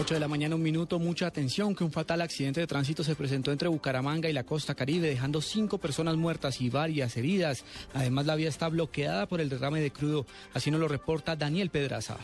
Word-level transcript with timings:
8 0.00 0.14
de 0.14 0.20
la 0.20 0.28
mañana, 0.28 0.54
un 0.54 0.62
minuto. 0.62 1.00
Mucha 1.00 1.26
atención 1.26 1.74
que 1.74 1.82
un 1.82 1.90
fatal 1.90 2.20
accidente 2.20 2.60
de 2.60 2.68
tránsito 2.68 3.02
se 3.02 3.16
presentó 3.16 3.50
entre 3.50 3.66
Bucaramanga 3.66 4.28
y 4.28 4.32
la 4.32 4.44
costa 4.44 4.76
caribe, 4.76 5.08
dejando 5.08 5.42
cinco 5.42 5.78
personas 5.78 6.14
muertas 6.14 6.60
y 6.60 6.70
varias 6.70 7.16
heridas. 7.16 7.64
Además, 7.94 8.26
la 8.26 8.36
vía 8.36 8.48
está 8.48 8.68
bloqueada 8.68 9.26
por 9.26 9.40
el 9.40 9.48
derrame 9.48 9.80
de 9.80 9.90
crudo. 9.90 10.24
Así 10.54 10.70
nos 10.70 10.78
lo 10.78 10.86
reporta 10.86 11.34
Daniel 11.34 11.70
Pedraza. 11.70 12.16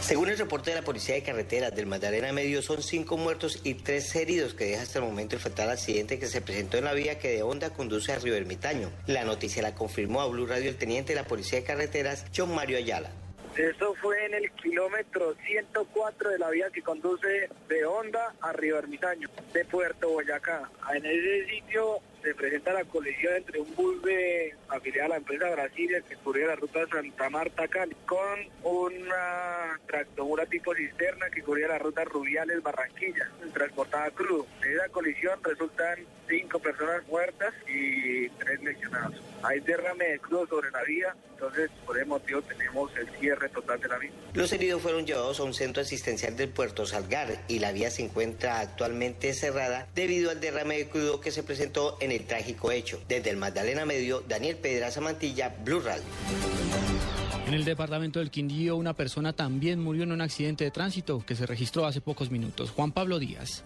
Según 0.00 0.28
el 0.28 0.38
reporte 0.38 0.70
de 0.70 0.76
la 0.76 0.82
Policía 0.82 1.16
de 1.16 1.24
Carreteras 1.24 1.74
del 1.74 1.86
Magdalena 1.86 2.32
Medio, 2.32 2.62
son 2.62 2.84
cinco 2.84 3.16
muertos 3.16 3.58
y 3.64 3.74
tres 3.74 4.14
heridos 4.14 4.54
que 4.54 4.66
deja 4.66 4.82
hasta 4.82 5.00
el 5.00 5.06
momento 5.06 5.34
el 5.34 5.42
fatal 5.42 5.70
accidente 5.70 6.20
que 6.20 6.26
se 6.28 6.40
presentó 6.40 6.78
en 6.78 6.84
la 6.84 6.92
vía 6.92 7.18
que 7.18 7.30
de 7.30 7.42
Honda 7.42 7.70
conduce 7.70 8.12
a 8.12 8.18
Río 8.20 8.36
Ermitaño. 8.36 8.92
La 9.08 9.24
noticia 9.24 9.60
la 9.60 9.74
confirmó 9.74 10.20
a 10.20 10.28
Blue 10.28 10.46
Radio 10.46 10.70
el 10.70 10.76
teniente 10.76 11.14
de 11.14 11.20
la 11.20 11.26
Policía 11.26 11.58
de 11.58 11.64
Carreteras, 11.64 12.26
John 12.36 12.54
Mario 12.54 12.76
Ayala. 12.76 13.10
Eso 13.56 13.94
fue 13.94 14.26
en 14.26 14.34
el 14.34 14.50
kilómetro 14.52 15.34
104 15.46 16.30
de 16.30 16.38
la 16.38 16.50
vía 16.50 16.70
que 16.70 16.82
conduce 16.82 17.48
de 17.68 17.86
Honda 17.86 18.34
a 18.40 18.52
Río 18.52 18.78
Ermitaño, 18.78 19.28
de 19.52 19.64
Puerto 19.64 20.08
Boyacá. 20.08 20.68
En 20.92 21.06
ese 21.06 21.46
sitio 21.46 22.00
se 22.24 22.34
presenta 22.34 22.72
la 22.72 22.84
colisión 22.84 23.34
entre 23.36 23.60
un 23.60 23.74
bus 23.74 23.94
afiliado 24.68 25.06
a 25.06 25.08
la 25.10 25.16
empresa 25.16 25.50
Brasilia 25.50 26.00
que 26.00 26.16
cubría 26.16 26.46
la 26.48 26.56
ruta 26.56 26.80
Santa 26.90 27.30
Marta 27.30 27.68
Cali 27.68 27.94
con 28.06 28.40
una 28.62 29.78
tractomula 29.86 30.46
tipo 30.46 30.74
cisterna 30.74 31.28
que 31.30 31.42
cubría 31.42 31.68
la 31.68 31.78
ruta 31.78 32.04
Rubiales 32.04 32.62
Barranquilla, 32.62 33.30
transportada 33.52 34.10
crudo. 34.10 34.46
En 34.64 34.72
esa 34.72 34.88
colisión 34.88 35.38
resultan 35.42 35.98
cinco 36.28 36.58
personas 36.58 37.06
muertas 37.08 37.52
y 37.68 38.28
tres 38.30 38.62
lesionados. 38.62 39.20
Hay 39.42 39.60
derrame 39.60 40.06
de 40.06 40.18
crudo 40.18 40.46
sobre 40.46 40.70
la 40.70 40.82
vía, 40.82 41.14
entonces 41.32 41.70
por 41.84 41.96
ese 41.96 42.06
motivo 42.06 42.42
tenemos 42.42 42.90
el 42.96 43.08
cierre 43.20 43.48
total 43.50 43.78
de 43.80 43.88
la 43.88 43.98
vía. 43.98 44.10
Los 44.32 44.52
heridos 44.52 44.82
fueron 44.82 45.06
llevados 45.06 45.38
a 45.40 45.42
un 45.44 45.54
centro 45.54 45.82
asistencial 45.82 46.36
del 46.36 46.48
puerto 46.48 46.86
Salgar 46.86 47.44
y 47.48 47.58
la 47.58 47.72
vía 47.72 47.90
se 47.90 48.02
encuentra 48.02 48.60
actualmente 48.60 49.34
cerrada 49.34 49.86
debido 49.94 50.30
al 50.30 50.40
derrame 50.40 50.78
de 50.78 50.88
crudo 50.88 51.20
que 51.20 51.30
se 51.30 51.42
presentó 51.42 51.98
en 52.00 52.12
el 52.12 52.13
trágico 52.22 52.70
hecho. 52.70 53.00
Desde 53.08 53.30
el 53.30 53.36
Magdalena 53.36 53.84
Medio, 53.84 54.22
Daniel 54.26 54.56
Pedraza 54.56 55.00
Mantilla, 55.00 55.54
Blue 55.64 55.80
Radio. 55.80 56.04
En 57.46 57.52
el 57.52 57.64
departamento 57.64 58.20
del 58.20 58.30
Quindío, 58.30 58.76
una 58.76 58.94
persona 58.94 59.34
también 59.34 59.78
murió 59.78 60.04
en 60.04 60.12
un 60.12 60.22
accidente 60.22 60.64
de 60.64 60.70
tránsito 60.70 61.24
que 61.26 61.34
se 61.34 61.44
registró 61.44 61.84
hace 61.84 62.00
pocos 62.00 62.30
minutos. 62.30 62.70
Juan 62.70 62.92
Pablo 62.92 63.18
Díaz. 63.18 63.64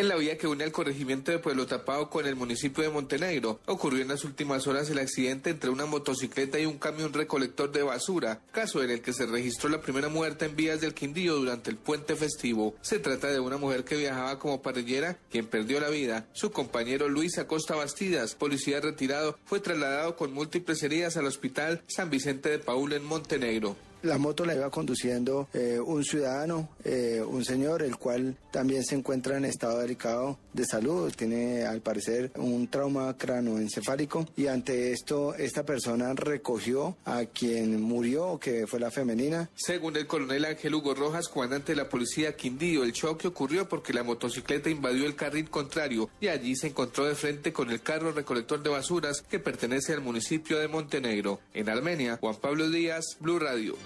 En 0.00 0.08
la 0.08 0.16
vía 0.16 0.38
que 0.38 0.46
une 0.46 0.64
el 0.64 0.72
corregimiento 0.72 1.30
de 1.30 1.40
Pueblo 1.40 1.66
Tapado 1.66 2.08
con 2.08 2.26
el 2.26 2.34
municipio 2.34 2.82
de 2.82 2.88
Montenegro, 2.88 3.60
ocurrió 3.66 4.00
en 4.00 4.08
las 4.08 4.24
últimas 4.24 4.66
horas 4.66 4.88
el 4.88 4.98
accidente 4.98 5.50
entre 5.50 5.68
una 5.68 5.84
motocicleta 5.84 6.58
y 6.58 6.64
un 6.64 6.78
camión 6.78 7.12
recolector 7.12 7.70
de 7.70 7.82
basura, 7.82 8.40
caso 8.50 8.82
en 8.82 8.92
el 8.92 9.02
que 9.02 9.12
se 9.12 9.26
registró 9.26 9.68
la 9.68 9.82
primera 9.82 10.08
muerte 10.08 10.46
en 10.46 10.56
vías 10.56 10.80
del 10.80 10.94
Quindío 10.94 11.36
durante 11.36 11.68
el 11.68 11.76
puente 11.76 12.16
festivo. 12.16 12.74
Se 12.80 12.98
trata 12.98 13.28
de 13.28 13.40
una 13.40 13.58
mujer 13.58 13.84
que 13.84 13.98
viajaba 13.98 14.38
como 14.38 14.62
parrillera, 14.62 15.18
quien 15.30 15.46
perdió 15.46 15.80
la 15.80 15.90
vida. 15.90 16.26
Su 16.32 16.50
compañero 16.50 17.10
Luis 17.10 17.36
Acosta 17.36 17.76
Bastidas, 17.76 18.34
policía 18.34 18.80
retirado, 18.80 19.38
fue 19.44 19.60
trasladado 19.60 20.16
con 20.16 20.32
múltiples 20.32 20.82
heridas 20.82 21.18
al 21.18 21.26
hospital 21.26 21.82
San 21.88 22.08
Vicente 22.08 22.48
de 22.48 22.58
Paul 22.58 22.94
en 22.94 23.04
Montenegro. 23.04 23.76
La 24.02 24.16
moto 24.16 24.46
la 24.46 24.54
iba 24.54 24.70
conduciendo 24.70 25.48
eh, 25.52 25.78
un 25.78 26.02
ciudadano, 26.04 26.70
eh, 26.84 27.22
un 27.26 27.44
señor, 27.44 27.82
el 27.82 27.98
cual 27.98 28.34
también 28.50 28.82
se 28.82 28.94
encuentra 28.94 29.36
en 29.36 29.44
estado 29.44 29.78
delicado 29.78 30.38
de 30.52 30.64
salud, 30.64 31.12
tiene 31.16 31.64
al 31.64 31.80
parecer 31.80 32.32
un 32.36 32.68
trauma 32.68 33.16
cranoencefálico 33.16 34.26
y 34.36 34.46
ante 34.46 34.92
esto 34.92 35.34
esta 35.34 35.64
persona 35.64 36.12
recogió 36.14 36.96
a 37.04 37.24
quien 37.24 37.80
murió, 37.80 38.38
que 38.38 38.66
fue 38.66 38.80
la 38.80 38.90
femenina. 38.90 39.50
Según 39.54 39.96
el 39.96 40.06
coronel 40.06 40.44
Ángel 40.44 40.74
Hugo 40.74 40.94
Rojas, 40.94 41.28
comandante 41.28 41.72
de 41.72 41.76
la 41.76 41.88
policía 41.88 42.36
Quindío, 42.36 42.82
el 42.84 42.92
choque 42.92 43.28
ocurrió 43.28 43.68
porque 43.68 43.92
la 43.92 44.02
motocicleta 44.02 44.70
invadió 44.70 45.06
el 45.06 45.16
carril 45.16 45.50
contrario 45.50 46.10
y 46.20 46.28
allí 46.28 46.56
se 46.56 46.68
encontró 46.68 47.04
de 47.06 47.14
frente 47.14 47.52
con 47.52 47.70
el 47.70 47.82
carro 47.82 48.12
recolector 48.12 48.62
de 48.62 48.70
basuras 48.70 49.22
que 49.22 49.38
pertenece 49.38 49.92
al 49.92 50.00
municipio 50.00 50.58
de 50.58 50.68
Montenegro. 50.68 51.40
En 51.54 51.68
Armenia, 51.68 52.18
Juan 52.20 52.36
Pablo 52.36 52.68
Díaz, 52.68 53.16
Blue 53.20 53.38
Radio. 53.38 53.76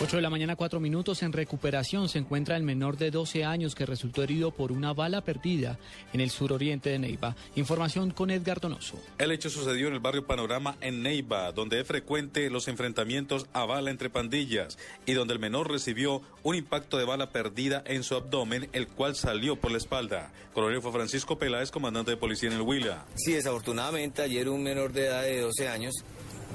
8 0.00 0.16
de 0.16 0.22
la 0.22 0.30
mañana, 0.30 0.56
4 0.56 0.80
minutos. 0.80 1.22
En 1.22 1.32
recuperación 1.32 2.08
se 2.08 2.18
encuentra 2.18 2.56
el 2.56 2.64
menor 2.64 2.96
de 2.96 3.12
12 3.12 3.44
años 3.44 3.76
que 3.76 3.86
resultó 3.86 4.24
herido 4.24 4.50
por 4.50 4.72
una 4.72 4.92
bala 4.92 5.20
perdida 5.20 5.78
en 6.12 6.20
el 6.20 6.30
suroriente 6.30 6.90
de 6.90 6.98
Neiva. 6.98 7.36
Información 7.54 8.10
con 8.10 8.32
Edgar 8.32 8.60
Donoso. 8.60 9.00
El 9.18 9.30
hecho 9.30 9.50
sucedió 9.50 9.86
en 9.86 9.94
el 9.94 10.00
barrio 10.00 10.26
Panorama 10.26 10.76
en 10.80 11.04
Neiva, 11.04 11.52
donde 11.52 11.80
es 11.80 11.86
frecuente 11.86 12.50
los 12.50 12.66
enfrentamientos 12.66 13.46
a 13.52 13.66
bala 13.66 13.90
entre 13.90 14.10
pandillas 14.10 14.78
y 15.06 15.12
donde 15.12 15.34
el 15.34 15.38
menor 15.38 15.70
recibió 15.70 16.22
un 16.42 16.56
impacto 16.56 16.98
de 16.98 17.04
bala 17.04 17.30
perdida 17.30 17.82
en 17.86 18.02
su 18.02 18.16
abdomen, 18.16 18.68
el 18.72 18.88
cual 18.88 19.14
salió 19.14 19.54
por 19.54 19.70
la 19.70 19.78
espalda. 19.78 20.32
Coronel 20.54 20.82
fue 20.82 20.90
Francisco 20.90 21.38
Peláez, 21.38 21.70
comandante 21.70 22.10
de 22.10 22.16
policía 22.16 22.48
en 22.48 22.56
el 22.56 22.62
Huila. 22.62 23.04
Sí, 23.14 23.32
desafortunadamente 23.32 24.22
ayer 24.22 24.48
un 24.48 24.64
menor 24.64 24.92
de 24.92 25.06
edad 25.06 25.22
de 25.22 25.40
12 25.40 25.68
años 25.68 25.94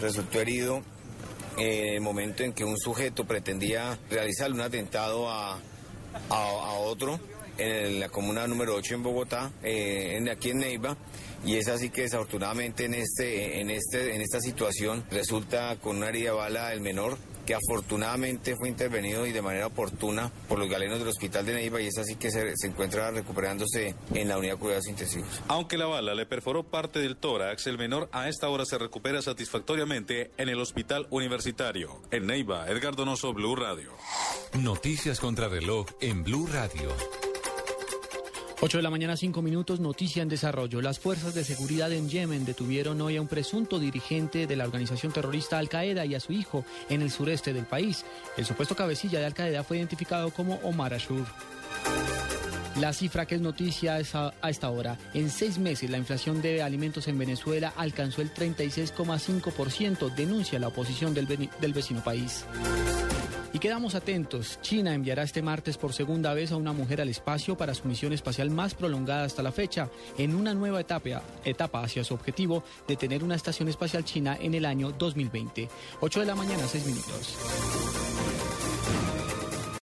resultó 0.02 0.42
herido 0.42 0.84
en 1.58 1.94
el 1.96 2.02
momento 2.02 2.44
en 2.44 2.54
que 2.54 2.64
un 2.64 2.78
sujeto 2.78 3.26
pretendía 3.26 3.98
realizar 4.10 4.52
un 4.52 4.62
atentado 4.62 5.30
a, 5.30 5.60
a, 6.30 6.74
otro 6.80 7.20
en 7.58 8.00
la 8.00 8.10
comuna 8.10 8.48
número 8.48 8.76
8 8.76 8.96
en 8.96 9.04
Bogotá, 9.04 9.52
eh, 9.64 10.16
en, 10.18 10.30
aquí 10.30 10.52
en 10.52 10.60
Neiva, 10.60 10.96
y 11.46 11.56
es 11.56 11.68
así 11.68 11.90
que 11.90 12.04
desafortunadamente 12.04 12.86
en, 12.86 12.94
este, 12.94 13.60
en, 13.60 13.70
este, 13.70 14.16
en 14.16 14.22
esta 14.22 14.40
situación 14.40 15.04
resulta 15.12 15.76
con 15.78 15.98
una 15.98 16.10
herida 16.10 16.34
bala 16.34 16.72
el 16.74 16.82
menor 16.82 17.18
que 17.50 17.56
afortunadamente 17.56 18.56
fue 18.56 18.70
intervenido 18.70 19.26
y 19.26 19.32
de 19.32 19.42
manera 19.42 19.66
oportuna 19.66 20.32
por 20.48 20.60
los 20.60 20.70
galenos 20.70 21.00
del 21.00 21.08
Hospital 21.08 21.48
de 21.48 21.56
Neiva 21.56 21.82
y 21.82 21.88
es 21.88 21.98
así 21.98 22.16
que 22.16 22.30
se, 22.30 22.56
se 22.56 22.68
encuentra 22.68 23.10
recuperándose 23.10 23.96
en 24.14 24.28
la 24.28 24.38
unidad 24.38 24.54
de 24.54 24.60
cuidados 24.60 24.88
intensivos. 24.88 25.42
Aunque 25.48 25.76
la 25.76 25.88
bala 25.88 26.14
le 26.14 26.28
perforó 26.28 26.62
parte 26.62 27.00
del 27.00 27.18
tórax, 27.18 27.66
el 27.66 27.80
menor 27.80 28.08
a 28.12 28.30
esta 28.30 28.50
hora 28.50 28.66
se 28.66 28.78
recupera 28.78 29.24
satisfactoriamente 29.24 30.30
en 30.38 30.50
el 30.50 30.60
Hospital 30.60 31.08
Universitario. 31.10 32.00
En 32.12 32.28
Neiva, 32.28 32.70
Edgar 32.70 32.96
Donoso, 32.96 33.34
Blue 33.34 33.56
Radio. 33.56 33.94
Noticias 34.54 35.20
contra 35.20 35.48
reloj 35.48 35.88
en 36.02 36.24
Blue 36.24 36.48
Radio. 36.54 36.94
8 38.62 38.78
de 38.78 38.84
la 38.84 38.90
mañana, 38.90 39.16
5 39.16 39.42
minutos, 39.42 39.80
noticia 39.80 40.22
en 40.22 40.28
desarrollo. 40.28 40.82
Las 40.82 41.00
fuerzas 41.00 41.34
de 41.34 41.46
seguridad 41.46 41.94
en 41.94 42.10
Yemen 42.10 42.44
detuvieron 42.44 43.00
hoy 43.00 43.16
a 43.16 43.22
un 43.22 43.28
presunto 43.30 43.80
dirigente 43.80 44.48
de 44.48 44.56
la 44.58 44.66
organización 44.66 45.14
terrorista 45.14 45.58
Al 45.58 45.70
Qaeda 45.70 46.06
y 46.06 46.14
a 46.14 46.20
su 46.20 46.34
hijo 46.34 46.66
en 46.90 47.02
el 47.02 47.10
sureste 47.10 47.54
del 47.54 47.64
país. 47.64 48.04
El 48.36 48.46
supuesto 48.46 48.76
cabecilla 48.76 49.20
de 49.20 49.26
Al 49.28 49.34
Qaeda 49.34 49.64
fue 49.64 49.78
identificado 49.78 50.32
como 50.32 50.56
Omar 50.56 50.94
Ashur. 50.94 51.26
La 52.76 52.92
cifra 52.92 53.26
que 53.26 53.36
es 53.36 53.42
noticia 53.42 53.96
a 53.96 54.50
esta 54.50 54.70
hora. 54.70 54.98
En 55.14 55.30
seis 55.30 55.58
meses 55.58 55.90
la 55.90 55.98
inflación 55.98 56.42
de 56.42 56.62
alimentos 56.62 57.08
en 57.08 57.18
Venezuela 57.18 57.72
alcanzó 57.78 58.22
el 58.22 58.34
36,5%, 58.34 60.14
denuncia 60.14 60.60
la 60.60 60.68
oposición 60.68 61.14
del, 61.14 61.28
del 61.28 61.74
vecino 61.74 62.04
país. 62.04 62.44
Y 63.54 63.60
quedamos 63.60 63.96
atentos. 63.96 64.60
China 64.62 64.94
enviará 64.94 65.24
este 65.24 65.42
martes 65.42 65.78
por 65.78 65.94
segunda 65.94 66.34
vez 66.34 66.52
a 66.52 66.58
una 66.58 66.74
mujer 66.74 67.02
al 67.02 67.10
espacio 67.10 67.58
para 67.58 67.74
su 67.74 67.88
misión 67.88 68.14
espacial 68.14 68.52
más 68.52 68.76
prolongada 68.76 69.24
hasta 69.24 69.42
la 69.42 69.52
fecha, 69.52 69.90
en 70.18 70.36
una 70.36 70.54
nueva 70.54 70.82
etapa, 70.82 71.22
etapa 71.44 71.82
hacia 71.82 72.04
su 72.04 72.14
objetivo 72.14 72.64
de 72.88 72.96
tener 72.96 73.24
una 73.24 73.36
estación 73.36 73.70
espacial 73.70 74.04
china 74.04 74.38
en 74.40 74.54
el 74.54 74.66
año 74.66 74.92
2020. 74.92 75.68
8 76.00 76.20
de 76.20 76.26
la 76.26 76.36
mañana, 76.36 76.64
6 76.68 76.86
minutos. 76.86 78.09